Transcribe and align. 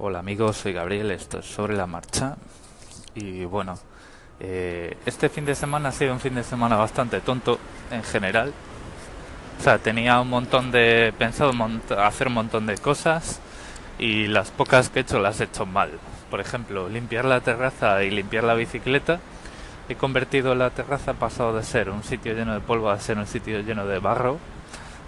Hola 0.00 0.20
amigos, 0.20 0.58
soy 0.58 0.74
Gabriel, 0.74 1.10
esto 1.10 1.40
es 1.40 1.46
sobre 1.46 1.76
la 1.76 1.88
marcha. 1.88 2.36
Y 3.16 3.44
bueno, 3.44 3.76
eh, 4.38 4.96
este 5.04 5.28
fin 5.28 5.44
de 5.44 5.56
semana 5.56 5.88
ha 5.88 5.92
sido 5.92 6.12
un 6.12 6.20
fin 6.20 6.36
de 6.36 6.44
semana 6.44 6.76
bastante 6.76 7.20
tonto 7.20 7.58
en 7.90 8.04
general. 8.04 8.52
O 9.58 9.60
sea, 9.60 9.78
tenía 9.78 10.20
un 10.20 10.28
montón 10.28 10.70
de. 10.70 11.12
pensado 11.18 11.52
hacer 11.98 12.28
un 12.28 12.34
montón 12.34 12.66
de 12.66 12.78
cosas 12.78 13.40
y 13.98 14.28
las 14.28 14.52
pocas 14.52 14.88
que 14.88 15.00
he 15.00 15.02
hecho 15.02 15.18
las 15.18 15.40
he 15.40 15.44
hecho 15.44 15.66
mal. 15.66 15.90
Por 16.30 16.38
ejemplo, 16.38 16.88
limpiar 16.88 17.24
la 17.24 17.40
terraza 17.40 18.04
y 18.04 18.12
limpiar 18.12 18.44
la 18.44 18.54
bicicleta. 18.54 19.18
He 19.88 19.96
convertido 19.96 20.54
la 20.54 20.70
terraza, 20.70 21.14
pasado 21.14 21.56
de 21.56 21.64
ser 21.64 21.90
un 21.90 22.04
sitio 22.04 22.34
lleno 22.34 22.54
de 22.54 22.60
polvo 22.60 22.88
a 22.88 23.00
ser 23.00 23.18
un 23.18 23.26
sitio 23.26 23.62
lleno 23.62 23.84
de 23.84 23.98
barro. 23.98 24.38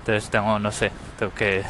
Entonces 0.01 0.29
tengo, 0.31 0.59
no 0.59 0.73
sé, 0.73 0.91
tengo 1.17 1.33
que. 1.33 1.63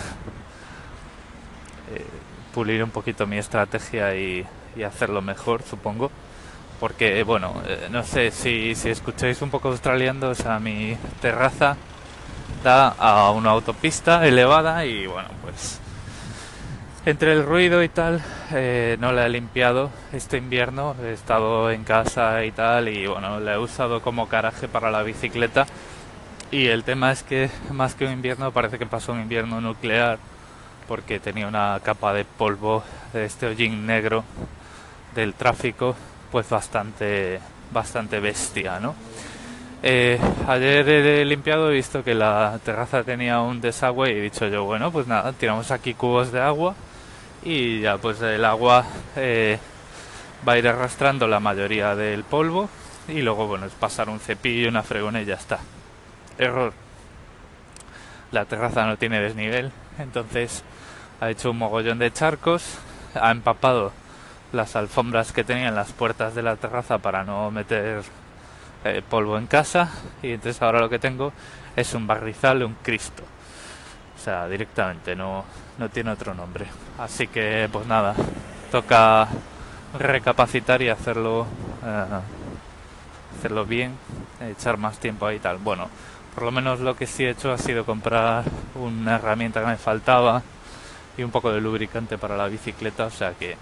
Pulir 2.55 2.83
un 2.83 2.91
poquito 2.91 3.27
mi 3.27 3.39
estrategia 3.39 4.15
y, 4.17 4.47
hacerlo 4.85 5.23
mejor, 5.23 5.63
supongo. 5.63 6.11
Porque, 6.79 7.23
bueno, 7.23 7.55
eh, 7.67 7.89
no 7.91 8.03
sé 8.03 8.31
si, 8.31 8.75
si 8.75 8.89
escucháis 8.89 9.43
un 9.43 9.51
poco 9.51 9.69
australiano, 9.69 10.31
o 10.31 10.35
sea, 10.35 10.59
mi 10.59 10.97
terraza 11.21 11.77
da 12.65 12.89
a 12.89 13.31
una 13.31 13.51
autopista 13.51 14.27
elevada 14.27 14.85
y, 14.87 15.07
bueno, 15.07 15.29
pues 15.43 15.81
entre 17.07 17.33
el 17.33 17.47
ruido 17.47 17.83
y 17.83 17.89
tal, 17.89 18.23
eh, 18.53 18.99
no 19.01 19.13
la 19.13 19.25
he 19.25 19.29
limpiado 19.31 19.91
este 20.13 20.37
invierno. 20.37 20.95
He 21.03 21.13
estado 21.13 21.71
en 21.71 21.83
casa 21.83 22.45
y 22.45 22.53
tal, 22.53 22.89
y 22.89 23.07
bueno, 23.07 23.41
la 23.41 23.55
he 23.55 23.59
usado 23.59 24.03
como 24.03 24.29
caraje 24.29 24.69
para 24.69 24.91
la 24.91 25.03
bicicleta. 25.03 25.67
Y 26.51 26.67
el 26.67 26.85
tema 26.85 27.11
es 27.11 27.23
que, 27.23 27.51
más 27.71 27.95
que 27.95 28.05
un 28.05 28.13
invierno, 28.13 28.53
parece 28.53 28.79
que 28.79 28.87
pasó 28.87 29.13
un 29.13 29.21
invierno 29.21 29.61
nuclear 29.61 30.19
porque 30.91 31.21
tenía 31.21 31.47
una 31.47 31.79
capa 31.85 32.13
de 32.13 32.25
polvo 32.25 32.83
de 33.13 33.25
este 33.25 33.47
hollín 33.47 33.87
negro 33.87 34.25
del 35.15 35.35
tráfico 35.35 35.95
pues 36.33 36.51
bastante 36.51 37.39
bastante 37.71 38.19
bestia 38.19 38.81
no 38.81 38.97
eh, 39.85 40.19
ayer 40.49 40.89
he 40.89 41.25
limpiado 41.25 41.71
he 41.71 41.75
visto 41.75 42.03
que 42.03 42.13
la 42.13 42.59
terraza 42.65 43.05
tenía 43.05 43.41
un 43.41 43.61
desagüe 43.61 44.11
y 44.11 44.19
he 44.19 44.21
dicho 44.21 44.49
yo 44.49 44.65
bueno 44.65 44.91
pues 44.91 45.07
nada 45.07 45.33
tiramos 45.33 45.71
aquí 45.71 45.95
cubos 45.95 46.33
de 46.33 46.41
agua 46.41 46.75
y 47.45 47.83
ya 47.83 47.97
pues 47.99 48.21
el 48.23 48.45
agua 48.45 48.85
eh, 49.15 49.61
va 50.47 50.55
a 50.55 50.59
ir 50.59 50.67
arrastrando 50.67 51.29
la 51.29 51.39
mayoría 51.39 51.95
del 51.95 52.25
polvo 52.25 52.69
y 53.07 53.23
luego 53.23 53.47
bueno 53.47 53.67
es 53.67 53.73
pasar 53.75 54.09
un 54.09 54.19
cepillo 54.19 54.63
y 54.65 54.67
una 54.67 54.83
fregona 54.83 55.23
y 55.23 55.25
ya 55.25 55.35
está. 55.35 55.61
Error. 56.37 56.73
La 58.33 58.45
terraza 58.45 58.87
no 58.87 58.97
tiene 58.97 59.21
desnivel 59.21 59.71
entonces 60.03 60.63
ha 61.21 61.31
hecho 61.31 61.51
un 61.51 61.59
mogollón 61.59 61.99
de 61.99 62.13
charcos, 62.13 62.79
ha 63.15 63.31
empapado 63.31 63.93
las 64.53 64.77
alfombras 64.77 65.33
que 65.33 65.45
tenía 65.45 65.69
en 65.69 65.75
las 65.75 65.93
puertas 65.93 66.35
de 66.35 66.43
la 66.43 66.57
terraza 66.57 66.99
para 66.99 67.25
no 67.25 67.51
meter 67.51 68.03
eh, 68.85 69.03
polvo 69.09 69.39
en 69.39 69.47
casa 69.47 69.91
y 70.23 70.33
entonces 70.33 70.61
ahora 70.63 70.81
lo 70.81 70.89
que 70.89 70.99
tengo 70.99 71.33
es 71.77 71.95
un 71.95 72.07
barrizal, 72.07 72.63
un 72.63 72.75
Cristo. 72.83 73.23
O 74.17 74.23
sea, 74.23 74.49
directamente, 74.49 75.15
no, 75.17 75.45
no 75.79 75.89
tiene 75.89 76.11
otro 76.11 76.35
nombre. 76.35 76.67
Así 76.99 77.27
que 77.27 77.69
pues 77.73 77.87
nada, 77.87 78.15
toca 78.71 79.29
recapacitar 79.99 80.83
y 80.83 80.89
hacerlo 80.89 81.47
eh, 81.85 82.05
hacerlo 83.39 83.65
bien, 83.65 83.93
echar 84.41 84.77
más 84.77 84.99
tiempo 84.99 85.27
ahí 85.27 85.37
y 85.37 85.41
tal. 85.41 85.59
Bueno, 85.59 85.89
por 86.35 86.45
lo 86.45 86.53
menos 86.53 86.81
lo 86.81 86.97
que 86.97 87.07
sí 87.07 87.25
he 87.25 87.31
hecho 87.31 87.53
ha 87.53 87.59
sido 87.59 87.85
comprar 87.85 88.45
una 88.75 89.17
herramienta 89.17 89.61
que 89.61 89.67
me 89.67 89.77
faltaba 89.77 90.43
y 91.17 91.23
un 91.23 91.31
poco 91.31 91.53
de 91.53 91.61
lubricante 91.61 92.19
para 92.19 92.37
la 92.37 92.49
bicicleta, 92.49 93.07
o 93.07 93.11
sea 93.11 93.33
que 93.35 93.57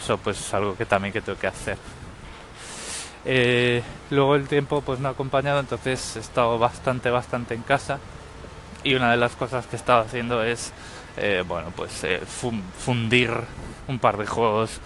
eso 0.00 0.18
pues 0.18 0.40
es 0.40 0.54
algo 0.54 0.76
que 0.76 0.86
también 0.86 1.12
que 1.12 1.20
tengo 1.20 1.38
que 1.38 1.46
hacer. 1.46 1.78
Eh, 3.24 3.82
luego 4.10 4.36
el 4.36 4.48
tiempo 4.48 4.80
pues 4.80 5.00
no 5.00 5.08
ha 5.08 5.12
acompañado, 5.12 5.60
entonces 5.60 6.16
he 6.16 6.20
estado 6.20 6.58
bastante, 6.58 7.10
bastante 7.10 7.54
en 7.54 7.62
casa 7.62 7.98
y 8.84 8.94
una 8.94 9.10
de 9.10 9.16
las 9.16 9.34
cosas 9.36 9.66
que 9.66 9.76
he 9.76 9.78
estado 9.78 10.00
haciendo 10.00 10.42
es, 10.42 10.72
eh, 11.16 11.44
bueno, 11.46 11.72
pues 11.74 12.04
eh, 12.04 12.20
fundir 12.26 13.30
un 13.88 13.98
par 13.98 14.16
de 14.16 14.26
juegos 14.26 14.80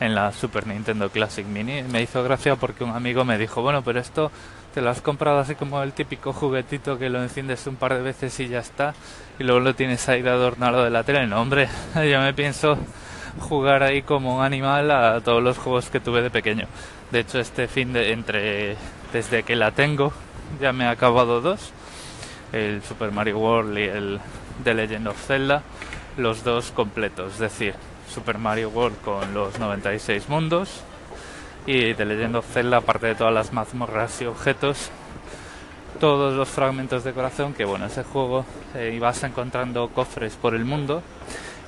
en 0.00 0.14
la 0.14 0.32
Super 0.32 0.66
Nintendo 0.66 1.10
Classic 1.10 1.46
Mini. 1.46 1.82
Me 1.82 2.02
hizo 2.02 2.22
gracia 2.22 2.56
porque 2.56 2.84
un 2.84 2.90
amigo 2.90 3.24
me 3.24 3.38
dijo, 3.38 3.62
bueno, 3.62 3.82
pero 3.82 4.00
esto 4.00 4.30
te 4.74 4.80
lo 4.80 4.90
has 4.90 5.00
comprado 5.00 5.38
así 5.38 5.54
como 5.54 5.82
el 5.82 5.92
típico 5.92 6.32
juguetito 6.32 6.98
que 6.98 7.08
lo 7.08 7.22
enciendes 7.22 7.66
un 7.66 7.76
par 7.76 7.94
de 7.94 8.02
veces 8.02 8.38
y 8.40 8.48
ya 8.48 8.60
está, 8.60 8.94
y 9.38 9.44
luego 9.44 9.60
lo 9.60 9.74
tienes 9.74 10.08
ahí 10.08 10.22
de 10.22 10.30
adornado 10.30 10.84
de 10.84 10.90
la 10.90 11.04
tele. 11.04 11.26
No, 11.26 11.40
hombre, 11.40 11.68
yo 11.94 12.20
me 12.20 12.34
pienso 12.34 12.78
jugar 13.40 13.82
ahí 13.82 14.02
como 14.02 14.36
un 14.38 14.44
animal 14.44 14.90
a 14.90 15.20
todos 15.20 15.42
los 15.42 15.58
juegos 15.58 15.90
que 15.90 16.00
tuve 16.00 16.22
de 16.22 16.30
pequeño. 16.30 16.66
De 17.10 17.20
hecho, 17.20 17.38
este 17.38 17.68
fin 17.68 17.92
de 17.92 18.12
entre 18.12 18.76
desde 19.12 19.42
que 19.42 19.56
la 19.56 19.70
tengo 19.72 20.12
ya 20.60 20.72
me 20.72 20.84
he 20.84 20.88
acabado 20.88 21.40
dos, 21.40 21.72
el 22.52 22.82
Super 22.82 23.12
Mario 23.12 23.38
World 23.38 23.78
y 23.78 23.82
el 23.82 24.20
The 24.64 24.74
Legend 24.74 25.08
of 25.08 25.26
Zelda, 25.26 25.62
los 26.16 26.42
dos 26.42 26.72
completos, 26.72 27.34
es 27.34 27.38
decir, 27.38 27.74
Super 28.12 28.38
Mario 28.38 28.70
World 28.70 29.00
con 29.02 29.34
los 29.34 29.58
96 29.58 30.28
mundos 30.28 30.82
y 31.66 31.92
de 31.92 32.04
Legend 32.04 32.36
of 32.36 32.52
Zelda, 32.52 32.78
aparte 32.78 33.08
de 33.08 33.14
todas 33.14 33.34
las 33.34 33.52
mazmorras 33.52 34.20
y 34.22 34.26
objetos, 34.26 34.90
todos 36.00 36.34
los 36.34 36.48
fragmentos 36.48 37.04
de 37.04 37.12
corazón, 37.12 37.54
que 37.54 37.64
bueno, 37.64 37.86
ese 37.86 38.04
juego 38.04 38.44
eh, 38.74 38.92
ibas 38.94 39.22
encontrando 39.24 39.88
cofres 39.88 40.34
por 40.34 40.54
el 40.54 40.64
mundo 40.64 41.02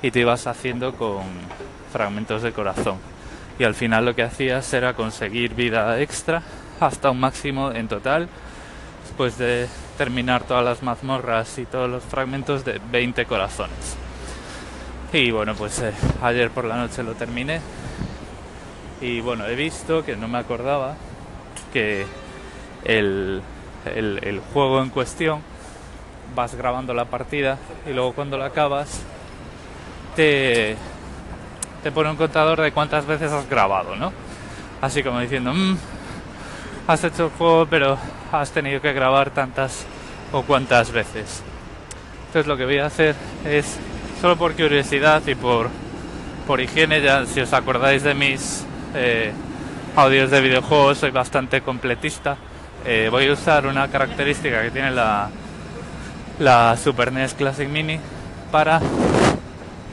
y 0.01 0.11
te 0.11 0.21
ibas 0.21 0.47
haciendo 0.47 0.95
con 0.95 1.23
fragmentos 1.91 2.41
de 2.41 2.51
corazón. 2.51 2.97
Y 3.59 3.63
al 3.63 3.75
final 3.75 4.05
lo 4.05 4.15
que 4.15 4.23
hacías 4.23 4.73
era 4.73 4.95
conseguir 4.95 5.53
vida 5.53 5.99
extra 6.01 6.41
hasta 6.79 7.11
un 7.11 7.19
máximo 7.19 7.71
en 7.71 7.87
total, 7.87 8.27
después 9.03 9.37
de 9.37 9.67
terminar 9.97 10.43
todas 10.43 10.65
las 10.65 10.81
mazmorras 10.81 11.59
y 11.59 11.65
todos 11.65 11.89
los 11.89 12.03
fragmentos 12.03 12.65
de 12.65 12.81
20 12.91 13.25
corazones. 13.25 14.00
Y 15.13 15.29
bueno, 15.31 15.55
pues 15.55 15.79
eh, 15.79 15.91
ayer 16.21 16.51
por 16.51 16.63
la 16.63 16.77
noche 16.77 17.03
lo 17.03 17.15
terminé 17.15 17.59
y 19.01 19.19
bueno, 19.19 19.45
he 19.45 19.55
visto 19.55 20.05
que 20.05 20.15
no 20.15 20.29
me 20.29 20.37
acordaba 20.37 20.95
que 21.73 22.05
el, 22.85 23.41
el, 23.85 24.41
juego 24.53 24.81
en 24.81 24.89
cuestión 24.89 25.41
vas 26.33 26.55
grabando 26.55 26.93
la 26.93 27.05
partida 27.05 27.57
y 27.85 27.91
luego 27.91 28.13
cuando 28.13 28.37
la 28.37 28.45
acabas 28.45 29.01
te, 30.15 30.77
te 31.83 31.91
pone 31.91 32.11
un 32.11 32.15
contador 32.15 32.61
de 32.61 32.71
cuántas 32.71 33.05
veces 33.05 33.33
has 33.33 33.49
grabado, 33.49 33.97
¿no? 33.97 34.13
Así 34.81 35.03
como 35.03 35.19
diciendo, 35.19 35.53
mm, 35.53 35.77
has 36.87 37.03
hecho 37.03 37.25
el 37.25 37.31
juego 37.31 37.65
pero 37.65 37.97
has 38.31 38.51
tenido 38.51 38.79
que 38.79 38.93
grabar 38.93 39.31
tantas 39.31 39.85
o 40.31 40.43
cuantas 40.43 40.91
veces. 40.91 41.43
Entonces 42.27 42.47
lo 42.47 42.55
que 42.55 42.63
voy 42.63 42.77
a 42.77 42.85
hacer 42.85 43.15
es, 43.43 43.77
solo 44.21 44.37
por 44.37 44.53
curiosidad 44.53 45.23
y 45.25 45.33
por, 45.33 45.69
por 46.45 46.61
higiene, 46.61 47.01
ya 47.01 47.25
si 47.25 47.41
os 47.41 47.53
acordáis 47.53 48.03
de 48.03 48.13
mis 48.13 48.63
eh, 48.93 49.31
audios 49.95 50.29
de 50.29 50.41
videojuegos, 50.41 50.99
soy 50.99 51.09
bastante 51.09 51.61
completista. 51.61 52.37
Eh, 52.85 53.07
voy 53.09 53.27
a 53.27 53.33
usar 53.33 53.65
una 53.65 53.87
característica 53.87 54.61
que 54.61 54.69
tiene 54.69 54.91
la, 54.91 55.29
la 56.37 56.77
Super 56.77 57.11
NES 57.11 57.33
Classic 57.33 57.67
Mini 57.67 57.99
para 58.51 58.79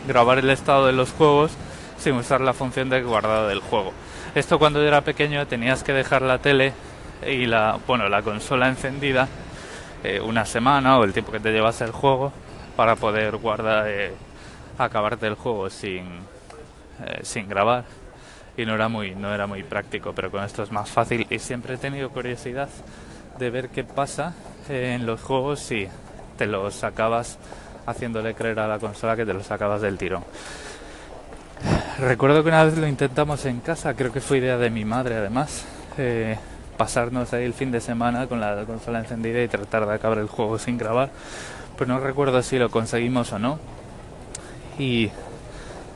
grabar 0.06 0.38
el 0.38 0.50
estado 0.50 0.86
de 0.86 0.92
los 0.92 1.10
juegos 1.12 1.52
sin 1.98 2.12
usar 2.12 2.42
la 2.42 2.52
función 2.52 2.90
de 2.90 3.02
guardado 3.02 3.48
del 3.48 3.60
juego. 3.60 3.94
Esto 4.34 4.58
cuando 4.58 4.80
yo 4.80 4.88
era 4.88 5.00
pequeño 5.00 5.46
tenías 5.46 5.82
que 5.82 5.94
dejar 5.94 6.20
la 6.20 6.36
tele 6.36 6.74
y 7.26 7.46
la, 7.46 7.78
bueno, 7.86 8.10
la 8.10 8.20
consola 8.20 8.68
encendida 8.68 9.26
eh, 10.04 10.20
una 10.20 10.44
semana 10.44 10.98
o 10.98 11.04
el 11.04 11.14
tiempo 11.14 11.32
que 11.32 11.40
te 11.40 11.50
llevas 11.50 11.80
el 11.80 11.92
juego 11.92 12.30
para 12.78 12.94
poder 12.94 13.38
guardar, 13.38 13.88
acabarte 14.78 15.26
el 15.26 15.34
juego 15.34 15.68
sin, 15.68 16.04
sin 17.22 17.48
grabar. 17.48 17.82
Y 18.56 18.64
no 18.64 18.76
era 18.76 18.88
muy 18.88 19.16
no 19.16 19.34
era 19.34 19.48
muy 19.48 19.64
práctico 19.64 20.12
pero 20.12 20.30
con 20.30 20.44
esto 20.44 20.62
es 20.62 20.70
más 20.70 20.88
fácil. 20.88 21.26
Y 21.28 21.40
siempre 21.40 21.74
he 21.74 21.76
tenido 21.76 22.10
curiosidad 22.10 22.68
de 23.36 23.50
ver 23.50 23.70
qué 23.70 23.82
pasa 23.82 24.32
en 24.68 25.06
los 25.06 25.20
juegos 25.20 25.58
si 25.58 25.88
te 26.36 26.46
los 26.46 26.84
acabas 26.84 27.40
haciéndole 27.84 28.34
creer 28.34 28.60
a 28.60 28.68
la 28.68 28.78
consola 28.78 29.16
que 29.16 29.26
te 29.26 29.34
los 29.34 29.50
acabas 29.50 29.80
del 29.80 29.98
tirón. 29.98 30.22
Recuerdo 31.98 32.44
que 32.44 32.50
una 32.50 32.62
vez 32.62 32.78
lo 32.78 32.86
intentamos 32.86 33.44
en 33.46 33.58
casa 33.58 33.94
creo 33.94 34.12
que 34.12 34.20
fue 34.20 34.38
idea 34.38 34.56
de 34.56 34.70
mi 34.70 34.84
madre 34.84 35.16
además 35.16 35.64
eh, 35.96 36.38
pasarnos 36.78 37.34
ahí 37.34 37.44
el 37.44 37.52
fin 37.52 37.70
de 37.70 37.82
semana 37.82 38.26
con 38.26 38.40
la 38.40 38.64
consola 38.64 39.00
encendida 39.00 39.42
y 39.42 39.48
tratar 39.48 39.86
de 39.86 39.94
acabar 39.94 40.18
el 40.18 40.28
juego 40.28 40.58
sin 40.58 40.78
grabar 40.78 41.10
pues 41.76 41.86
no 41.86 42.00
recuerdo 42.00 42.42
si 42.42 42.58
lo 42.58 42.70
conseguimos 42.70 43.32
o 43.32 43.38
no 43.38 43.58
y 44.78 45.10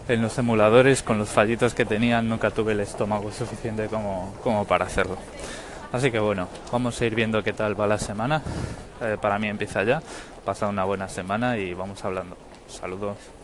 en 0.09 0.23
los 0.23 0.37
emuladores 0.39 1.03
con 1.03 1.19
los 1.19 1.29
fallitos 1.29 1.75
que 1.75 1.85
tenían 1.85 2.29
nunca 2.29 2.51
tuve 2.51 2.73
el 2.73 2.81
estómago 2.81 3.33
suficiente 3.33 3.87
como, 3.87 4.35
como 4.43 4.65
para 4.65 4.87
hacerlo. 4.87 5.17
Así 5.93 6.11
que 6.11 6.19
bueno, 6.19 6.49
vamos 6.71 7.01
a 7.01 7.05
ir 7.05 7.15
viendo 7.15 7.43
qué 7.43 7.53
tal 7.53 7.79
va 7.79 7.87
la 7.87 7.99
semana. 7.99 8.43
Eh, 9.01 9.17
para 9.21 9.39
mí 9.39 9.49
empieza 9.49 9.83
ya, 9.85 10.03
pasa 10.45 10.69
una 10.69 10.85
buena 10.85 11.09
semana 11.09 11.59
y 11.59 11.75
vamos 11.75 12.05
hablando. 12.05 12.37
Saludos. 12.69 13.42